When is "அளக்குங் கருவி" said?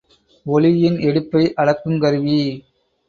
1.57-2.39